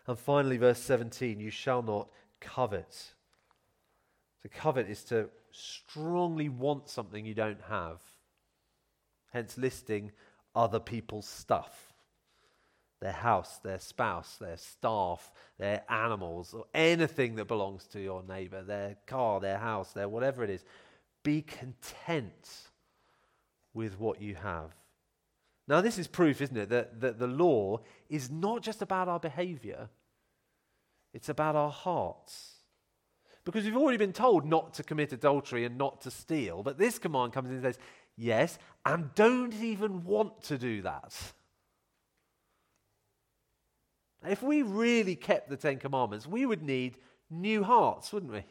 [0.07, 2.09] And finally, verse 17 you shall not
[2.41, 3.13] covet.
[4.43, 8.01] To covet is to strongly want something you don't have,
[9.33, 10.13] hence listing
[10.55, 11.92] other people's stuff
[13.03, 18.63] their house, their spouse, their staff, their animals, or anything that belongs to your neighbor,
[18.63, 20.65] their car, their house, their whatever it is.
[21.25, 22.69] Be content
[23.75, 24.71] with what you have.
[25.67, 29.19] Now, this is proof, isn't it, that, that the law is not just about our
[29.19, 29.89] behavior,
[31.13, 32.53] it's about our hearts.
[33.45, 37.01] Because we've already been told not to commit adultery and not to steal, but this
[37.01, 37.79] command comes in and says,
[38.17, 41.33] yes, and don't even want to do that.
[44.29, 46.99] If we really kept the Ten Commandments, we would need
[47.31, 48.45] new hearts, wouldn't we?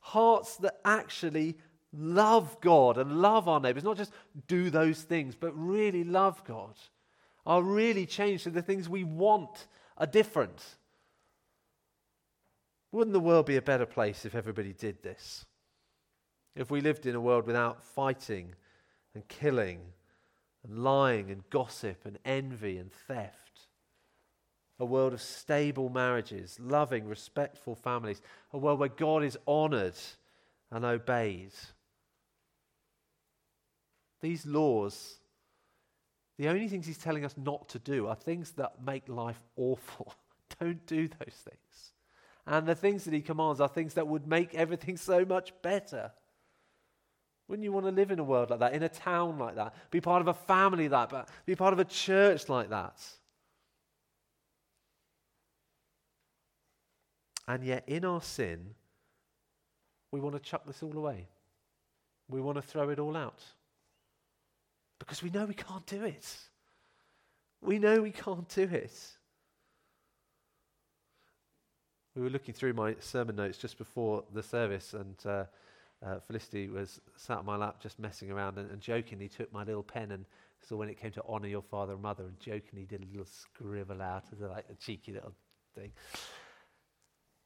[0.00, 1.56] Hearts that actually
[1.92, 4.12] love God and love our neighbors, not just
[4.46, 6.74] do those things, but really love God,
[7.46, 10.62] are really changed so the things we want are different.
[12.92, 15.44] Wouldn't the world be a better place if everybody did this?
[16.54, 18.54] If we lived in a world without fighting
[19.14, 19.80] and killing
[20.62, 23.43] and lying and gossip and envy and theft?
[24.78, 28.20] A world of stable marriages, loving, respectful families,
[28.52, 29.94] a world where God is honored
[30.70, 31.52] and obeyed.
[34.20, 35.18] These laws,
[36.38, 40.14] the only things He's telling us not to do are things that make life awful.
[40.60, 41.92] Don't do those things.
[42.46, 46.10] And the things that He commands are things that would make everything so much better.
[47.46, 49.74] Wouldn't you want to live in a world like that, in a town like that,
[49.90, 52.98] be part of a family like that, be part of a church like that?
[57.46, 58.74] And yet, in our sin,
[60.10, 61.26] we want to chuck this all away.
[62.28, 63.42] We want to throw it all out.
[64.98, 66.36] Because we know we can't do it.
[67.60, 68.98] We know we can't do it.
[72.14, 75.44] We were looking through my sermon notes just before the service, and uh,
[76.04, 79.64] uh, Felicity was sat on my lap just messing around and, and jokingly took my
[79.64, 80.24] little pen and
[80.60, 83.26] so when it came to honour your father and mother and jokingly did a little
[83.26, 85.32] scribble out as like a cheeky little
[85.74, 85.92] thing.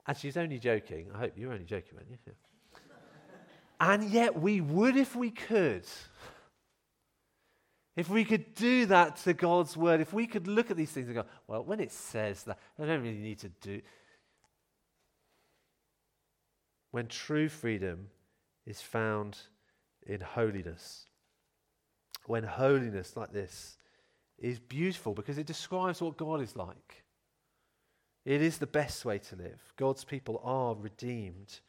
[0.09, 1.09] And she's only joking.
[1.15, 2.17] I hope you're only joking, weren't you?
[2.27, 2.83] Yeah.
[3.79, 5.85] and yet we would if we could.
[7.95, 11.09] If we could do that to God's word, if we could look at these things
[11.09, 13.83] and go, well, when it says that, I don't really need to do.
[16.91, 18.09] When true freedom
[18.65, 19.37] is found
[20.07, 21.05] in holiness.
[22.25, 23.77] When holiness like this
[24.39, 27.05] is beautiful because it describes what God is like.
[28.29, 29.73] It is the best way to live.
[29.79, 31.61] God's people are redeemed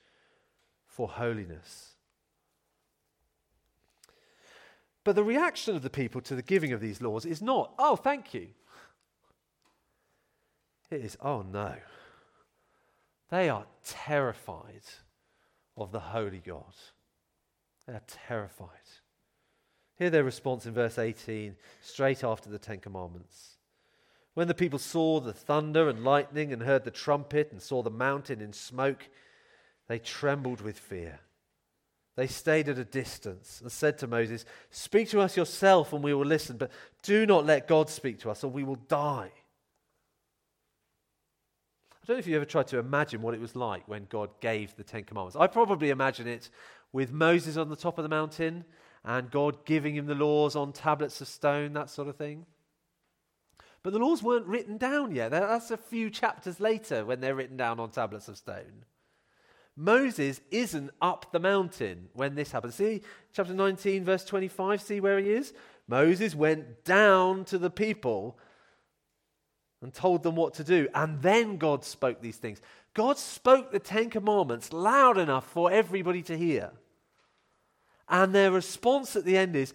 [0.85, 1.91] for holiness.
[5.05, 7.95] But the reaction of the people to the giving of these laws is not, oh,
[7.95, 8.49] thank you.
[10.91, 11.75] It is, oh no.
[13.29, 14.83] They are terrified
[15.77, 16.75] of the holy God.
[17.87, 18.67] They are terrified.
[19.95, 23.58] Hear their response in verse 18, straight after the Ten Commandments.
[24.39, 27.89] When the people saw the thunder and lightning and heard the trumpet and saw the
[27.89, 29.09] mountain in smoke,
[29.89, 31.19] they trembled with fear.
[32.15, 36.13] They stayed at a distance and said to Moses, Speak to us yourself and we
[36.13, 36.71] will listen, but
[37.03, 39.29] do not let God speak to us or we will die.
[41.91, 44.29] I don't know if you ever tried to imagine what it was like when God
[44.39, 45.35] gave the Ten Commandments.
[45.35, 46.49] I probably imagine it
[46.93, 48.63] with Moses on the top of the mountain
[49.03, 52.45] and God giving him the laws on tablets of stone, that sort of thing.
[53.81, 55.31] But the laws weren't written down yet.
[55.31, 58.85] That's a few chapters later when they're written down on tablets of stone.
[59.75, 62.75] Moses isn't up the mountain when this happens.
[62.75, 63.01] See,
[63.31, 65.53] chapter 19, verse 25, see where he is?
[65.87, 68.37] Moses went down to the people
[69.81, 70.89] and told them what to do.
[70.93, 72.61] And then God spoke these things.
[72.93, 76.71] God spoke the Ten Commandments loud enough for everybody to hear.
[78.09, 79.73] And their response at the end is,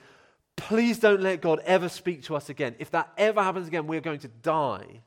[0.57, 2.75] please don't let God ever speak to us again.
[2.79, 5.03] If that ever happens again, we're going to die.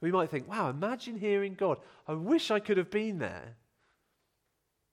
[0.00, 1.78] We might think, wow, imagine hearing God.
[2.06, 3.56] I wish I could have been there.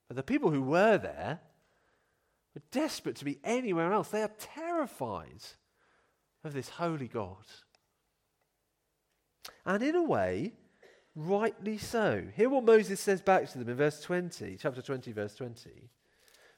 [0.07, 1.39] But the people who were there
[2.53, 4.09] were desperate to be anywhere else.
[4.09, 5.43] They are terrified
[6.43, 7.45] of this holy God.
[9.65, 10.53] And in a way,
[11.15, 12.23] rightly so.
[12.35, 15.89] Hear what Moses says back to them in verse 20, chapter 20, verse 20.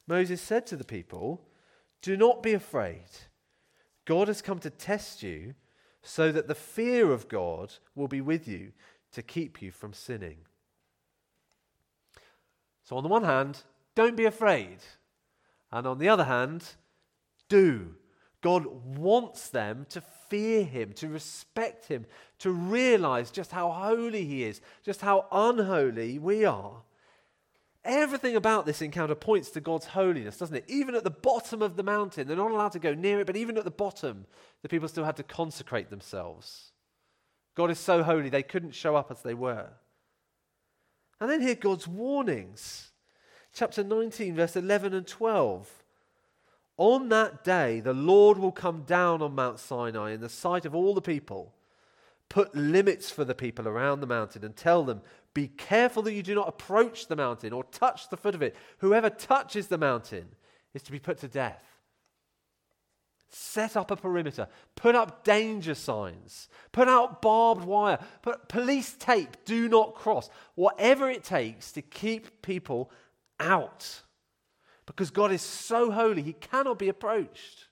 [0.08, 1.42] Moses said to the people,
[2.04, 3.08] Do not be afraid.
[4.06, 5.56] God has come to test you
[6.04, 8.74] so that the fear of God will be with you
[9.14, 10.40] to keep you from sinning.
[12.84, 13.64] So, on the one hand,
[13.96, 14.80] don't be afraid.
[15.72, 16.66] And on the other hand,
[17.48, 17.96] do.
[18.42, 18.66] God
[18.98, 22.06] wants them to fear Him, to respect Him,
[22.40, 26.84] to realize just how holy He is, just how unholy we are.
[27.86, 30.66] Everything about this encounter points to God's holiness, doesn't it?
[30.68, 33.36] Even at the bottom of the mountain, they're not allowed to go near it, but
[33.36, 34.26] even at the bottom,
[34.62, 36.72] the people still had to consecrate themselves.
[37.56, 39.70] God is so holy, they couldn't show up as they were.
[41.20, 42.92] And then hear God's warnings.
[43.54, 45.84] Chapter 19, verse 11 and 12.
[46.78, 50.74] On that day, the Lord will come down on Mount Sinai in the sight of
[50.74, 51.54] all the people,
[52.30, 55.02] put limits for the people around the mountain, and tell them,
[55.34, 58.56] Be careful that you do not approach the mountain or touch the foot of it.
[58.80, 60.28] Whoever touches the mountain
[60.74, 61.64] is to be put to death.
[63.30, 69.38] Set up a perimeter, put up danger signs, put out barbed wire, put police tape,
[69.44, 70.30] do not cross.
[70.54, 72.92] Whatever it takes to keep people
[73.40, 74.04] out.
[74.86, 77.70] Because God is so holy, he cannot be approached.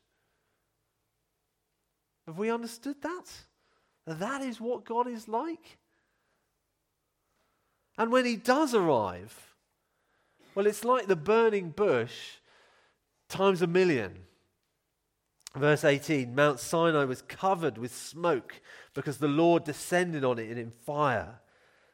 [2.25, 3.25] Have we understood that?
[4.07, 5.77] That is what God is like.
[7.97, 9.55] And when he does arrive,
[10.55, 12.37] well, it's like the burning bush
[13.29, 14.23] times a million.
[15.55, 18.61] Verse 18 Mount Sinai was covered with smoke
[18.93, 21.39] because the Lord descended on it in fire.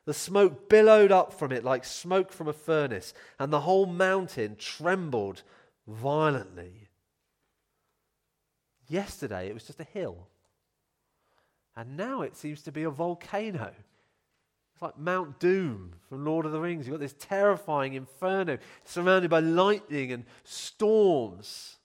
[0.05, 4.55] The smoke billowed up from it like smoke from a furnace, and the whole mountain
[4.57, 5.43] trembled
[5.85, 6.87] violently.
[8.87, 10.27] Yesterday it was just a hill,
[11.75, 13.73] and now it seems to be a volcano.
[14.77, 16.85] It's like Mount Doom from Lord of the Rings.
[16.85, 21.77] You've got this terrifying inferno surrounded by lightning and storms.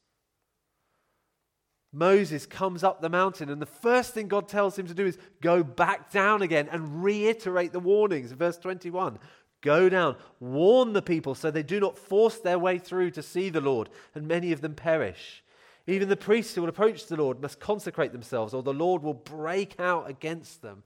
[1.91, 5.17] Moses comes up the mountain, and the first thing God tells him to do is
[5.41, 8.31] go back down again and reiterate the warnings.
[8.33, 9.19] Verse 21
[9.63, 13.49] Go down, warn the people so they do not force their way through to see
[13.49, 15.43] the Lord, and many of them perish.
[15.87, 19.15] Even the priests who will approach the Lord must consecrate themselves, or the Lord will
[19.15, 20.83] break out against them.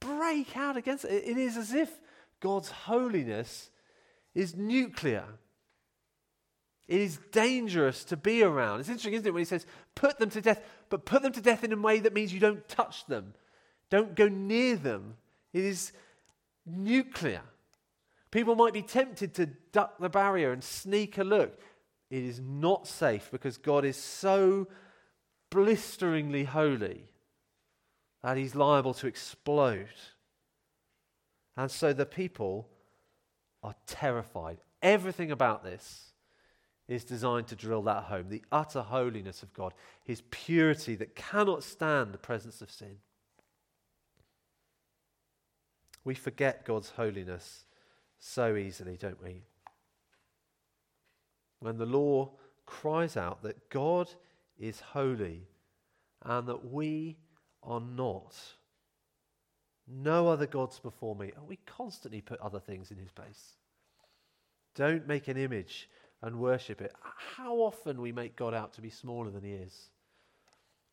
[0.00, 1.24] Break out against it.
[1.26, 1.90] It is as if
[2.40, 3.70] God's holiness
[4.34, 5.24] is nuclear.
[6.86, 8.80] It is dangerous to be around.
[8.80, 11.40] It's interesting, isn't it, when he says, put them to death, but put them to
[11.40, 13.34] death in a way that means you don't touch them,
[13.90, 15.16] don't go near them.
[15.52, 15.92] It is
[16.64, 17.42] nuclear.
[18.30, 21.60] People might be tempted to duck the barrier and sneak a look.
[22.10, 24.66] It is not safe because God is so
[25.50, 27.04] blisteringly holy
[28.22, 29.88] that he's liable to explode.
[31.56, 32.68] And so the people
[33.62, 34.58] are terrified.
[34.82, 36.12] Everything about this
[36.88, 41.62] is designed to drill that home the utter holiness of God, his purity that cannot
[41.62, 42.96] stand the presence of sin.
[46.04, 47.66] We forget God's holiness
[48.18, 49.42] so easily, don't we?
[51.60, 52.30] When the law
[52.64, 54.08] cries out that God
[54.58, 55.48] is holy
[56.24, 57.16] and that we
[57.62, 58.34] are not.
[59.86, 61.32] No other gods before me.
[61.36, 63.54] And we constantly put other things in his place.
[64.74, 65.88] Don't make an image
[66.22, 66.92] and worship it.
[67.36, 69.88] How often we make God out to be smaller than he is.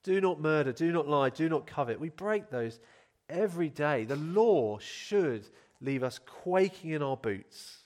[0.03, 1.99] Do not murder, do not lie, do not covet.
[1.99, 2.80] We break those
[3.28, 4.05] every day.
[4.05, 5.47] The law should
[5.82, 7.78] leave us quaking in our boots.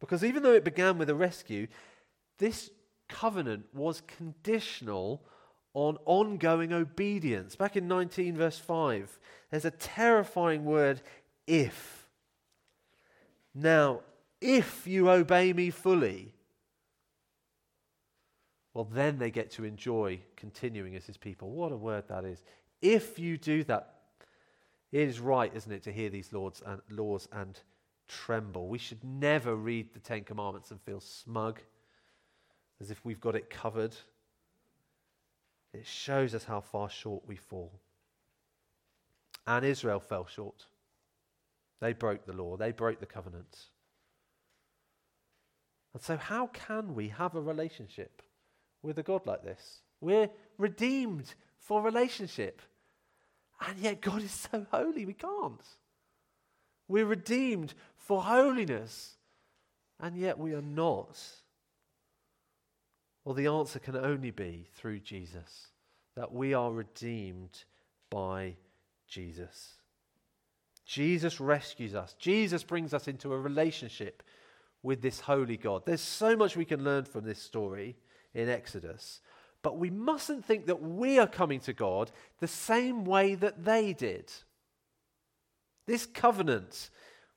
[0.00, 1.68] Because even though it began with a rescue,
[2.38, 2.70] this
[3.08, 5.22] covenant was conditional
[5.74, 7.56] on ongoing obedience.
[7.56, 9.18] Back in 19, verse 5,
[9.50, 11.00] there's a terrifying word,
[11.46, 12.08] if.
[13.54, 14.00] Now,
[14.40, 16.32] if you obey me fully,
[18.72, 21.50] well, then they get to enjoy continuing as his people.
[21.50, 22.42] What a word that is.
[22.80, 23.94] If you do that,
[24.92, 27.58] it is right, isn't it, to hear these laws and, laws and
[28.08, 28.68] tremble.
[28.68, 31.60] We should never read the Ten Commandments and feel smug
[32.80, 33.94] as if we've got it covered.
[35.72, 37.72] It shows us how far short we fall.
[39.46, 40.66] And Israel fell short.
[41.80, 43.56] They broke the law, they broke the covenant.
[45.92, 48.22] And so, how can we have a relationship
[48.82, 49.80] with a God like this?
[50.00, 52.62] We're redeemed for relationship.
[53.66, 55.60] And yet, God is so holy, we can't.
[56.88, 59.16] We're redeemed for holiness,
[59.98, 61.18] and yet we are not.
[63.24, 65.68] Well, the answer can only be through Jesus
[66.16, 67.64] that we are redeemed
[68.10, 68.56] by
[69.06, 69.74] Jesus.
[70.84, 72.14] Jesus rescues us.
[72.18, 74.22] Jesus brings us into a relationship
[74.82, 75.82] with this holy God.
[75.84, 77.96] There's so much we can learn from this story
[78.34, 79.20] in Exodus,
[79.62, 82.10] but we mustn't think that we are coming to God
[82.40, 84.32] the same way that they did.
[85.86, 86.90] This covenant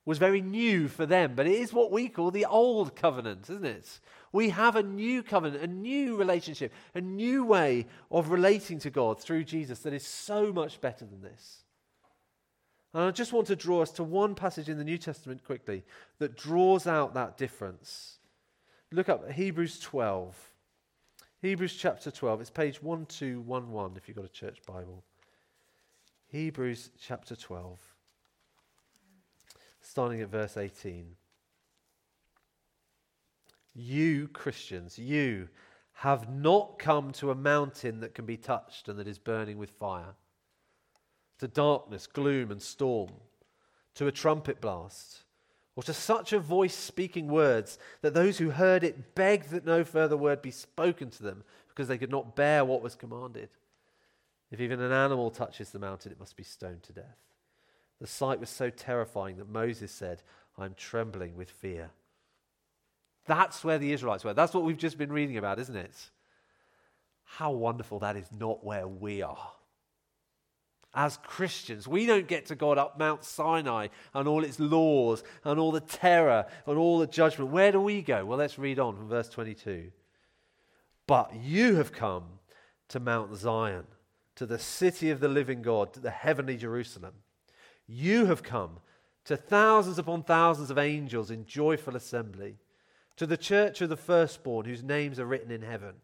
[0.05, 3.65] was very new for them, but it is what we call the old covenant, isn't
[3.65, 3.99] it?
[4.33, 9.21] We have a new covenant, a new relationship, a new way of relating to God
[9.21, 11.63] through Jesus that is so much better than this.
[12.93, 15.83] And I just want to draw us to one passage in the New Testament quickly
[16.19, 18.17] that draws out that difference.
[18.91, 20.35] Look up Hebrews 12.
[21.41, 22.41] Hebrews chapter 12.
[22.41, 25.03] It's page 1211 if you've got a church Bible.
[26.33, 27.77] Hebrews chapter 12,
[29.81, 31.15] starting at verse 18.
[33.73, 35.49] You, Christians, you
[35.93, 39.69] have not come to a mountain that can be touched and that is burning with
[39.71, 40.15] fire
[41.39, 43.09] to darkness, gloom, and storm,
[43.95, 45.23] to a trumpet blast,
[45.75, 49.83] or to such a voice speaking words that those who heard it begged that no
[49.83, 53.49] further word be spoken to them because they could not bear what was commanded.
[54.51, 57.17] If even an animal touches the mountain, it must be stoned to death.
[57.99, 60.21] The sight was so terrifying that Moses said,
[60.57, 61.89] I'm trembling with fear.
[63.25, 64.33] That's where the Israelites were.
[64.33, 66.09] That's what we've just been reading about, isn't it?
[67.23, 69.51] How wonderful that is not where we are
[70.95, 71.87] as Christians.
[71.87, 75.79] We don't get to God up Mount Sinai and all its laws and all the
[75.79, 77.51] terror and all the judgment.
[77.51, 78.25] Where do we go?
[78.25, 79.91] Well, let's read on from verse 22.
[81.07, 82.23] But you have come
[82.89, 83.85] to Mount Zion,
[84.35, 87.13] to the city of the living God, to the heavenly Jerusalem.
[87.87, 88.79] You have come
[89.25, 92.57] to thousands upon thousands of angels in joyful assembly,
[93.17, 95.95] to the church of the firstborn whose names are written in heaven.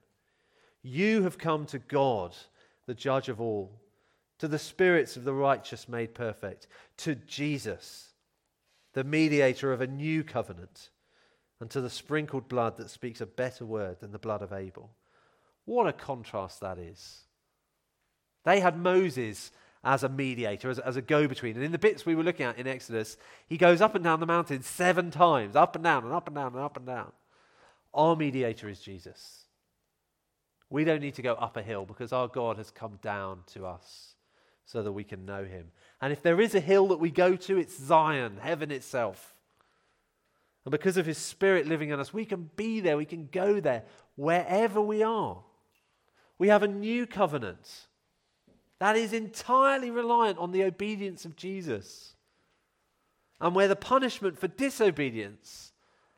[0.81, 2.35] You have come to God,
[2.85, 3.79] the judge of all
[4.39, 8.13] to the spirits of the righteous made perfect, to Jesus,
[8.93, 10.89] the mediator of a new covenant,
[11.59, 14.91] and to the sprinkled blood that speaks a better word than the blood of Abel.
[15.65, 17.25] What a contrast that is.
[18.45, 19.51] They had Moses
[19.83, 21.55] as a mediator, as, as a go between.
[21.55, 23.17] And in the bits we were looking at in Exodus,
[23.47, 26.35] he goes up and down the mountain seven times, up and down, and up and
[26.35, 27.11] down, and up and down.
[27.93, 29.45] Our mediator is Jesus.
[30.69, 33.65] We don't need to go up a hill because our God has come down to
[33.65, 34.13] us
[34.65, 35.71] so that we can know him.
[35.99, 39.33] And if there is a hill that we go to, it's Zion, heaven itself.
[40.65, 43.59] And because of his spirit living in us, we can be there, we can go
[43.59, 43.83] there
[44.15, 45.41] wherever we are.
[46.37, 47.87] We have a new covenant
[48.79, 52.15] that is entirely reliant on the obedience of Jesus.
[53.41, 55.73] And where the punishment for disobedience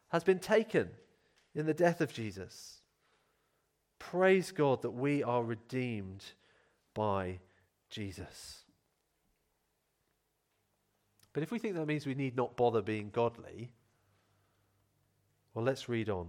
[0.09, 0.89] has been taken
[1.53, 2.81] in the death of Jesus.
[3.99, 6.23] Praise God that we are redeemed
[6.93, 7.39] by
[7.89, 8.63] Jesus.
[11.33, 13.71] But if we think that means we need not bother being godly,
[15.53, 16.27] well, let's read on.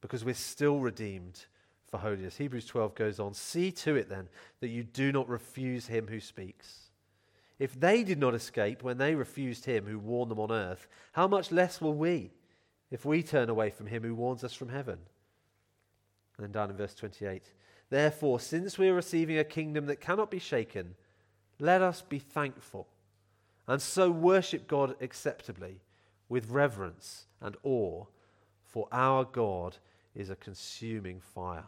[0.00, 1.46] Because we're still redeemed
[1.92, 2.38] for holiness.
[2.38, 4.28] Hebrews 12 goes on See to it then
[4.60, 6.88] that you do not refuse him who speaks.
[7.58, 11.28] If they did not escape when they refused him who warned them on earth, how
[11.28, 12.32] much less will we
[12.90, 14.98] if we turn away from him who warns us from heaven?
[16.38, 17.44] And then down in verse 28
[17.90, 20.94] Therefore, since we are receiving a kingdom that cannot be shaken,
[21.60, 22.88] let us be thankful
[23.68, 25.82] and so worship God acceptably
[26.30, 28.06] with reverence and awe,
[28.64, 29.76] for our God
[30.14, 31.66] is a consuming fire.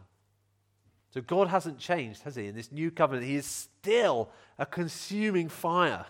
[1.14, 2.48] So God hasn't changed, has He?
[2.48, 6.04] In this new covenant, He is still a consuming fire.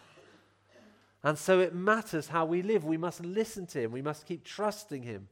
[1.22, 2.84] And so it matters how we live.
[2.84, 5.28] We must listen to Him, we must keep trusting Him.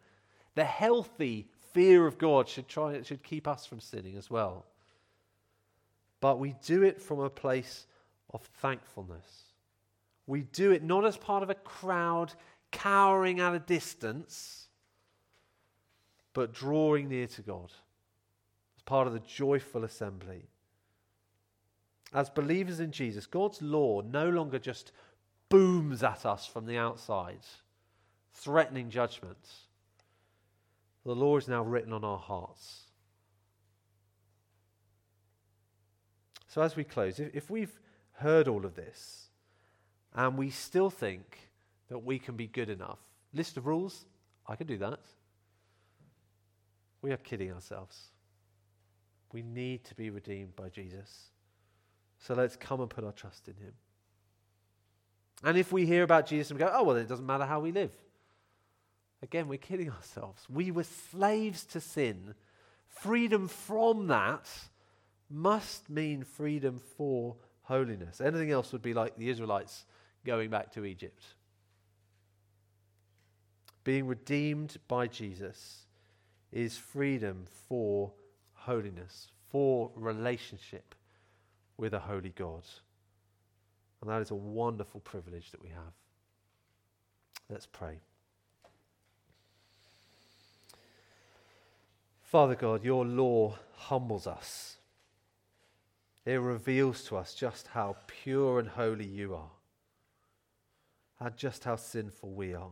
[0.54, 4.66] The healthy fear of God should, try, should keep us from sinning as well
[6.22, 7.86] but we do it from a place
[8.32, 9.42] of thankfulness.
[10.28, 12.32] We do it not as part of a crowd
[12.70, 14.68] cowering at a distance,
[16.32, 17.72] but drawing near to God
[18.82, 20.48] as part of the joyful assembly.
[22.12, 24.92] As believers in Jesus, God's law no longer just
[25.48, 27.40] booms at us from the outside,
[28.34, 29.48] threatening judgment.
[31.04, 32.82] The law is now written on our hearts.
[36.48, 37.80] So, as we close, if, if we've
[38.12, 39.28] heard all of this
[40.14, 41.50] and we still think
[41.88, 42.98] that we can be good enough,
[43.32, 44.04] list of rules,
[44.46, 45.00] I can do that.
[47.00, 48.11] We are kidding ourselves.
[49.32, 51.30] We need to be redeemed by Jesus.
[52.18, 53.72] So let's come and put our trust in him.
[55.42, 57.60] And if we hear about Jesus and we go, oh, well, it doesn't matter how
[57.60, 57.92] we live.
[59.22, 60.44] Again, we're kidding ourselves.
[60.48, 62.34] We were slaves to sin.
[62.88, 64.48] Freedom from that
[65.30, 68.20] must mean freedom for holiness.
[68.20, 69.84] Anything else would be like the Israelites
[70.24, 71.24] going back to Egypt.
[73.84, 75.86] Being redeemed by Jesus
[76.52, 78.12] is freedom for
[78.64, 80.94] holiness, for relationship
[81.76, 82.62] with a holy God.
[84.00, 85.92] And that is a wonderful privilege that we have.
[87.50, 87.98] Let's pray.
[92.22, 94.76] Father God, your law humbles us.
[96.24, 99.50] It reveals to us just how pure and holy you are,
[101.20, 102.70] and just how sinful we are.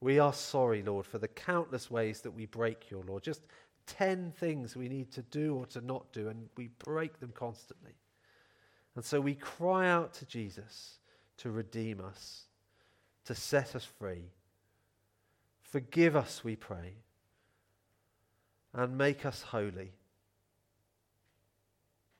[0.00, 3.18] We are sorry, Lord, for the countless ways that we break your law.
[3.18, 3.42] Just
[3.98, 7.94] 10 things we need to do or to not do, and we break them constantly.
[8.94, 10.98] And so we cry out to Jesus
[11.38, 12.44] to redeem us,
[13.24, 14.30] to set us free.
[15.62, 16.94] Forgive us, we pray,
[18.74, 19.92] and make us holy.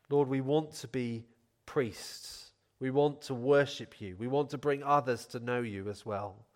[0.08, 1.24] Lord, we want to be
[1.66, 2.50] priests.
[2.80, 4.16] We want to worship you.
[4.18, 6.46] We want to bring others to know you as well.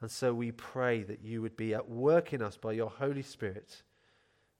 [0.00, 3.22] And so we pray that you would be at work in us by your Holy
[3.22, 3.82] Spirit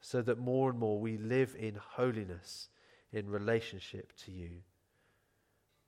[0.01, 2.68] so that more and more we live in holiness
[3.12, 4.51] in relationship to you.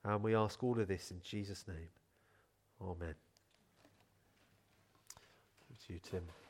[0.04, 1.88] And we ask all of this in Jesus' name.
[2.80, 3.14] Amen.
[5.86, 6.41] To you, Tim.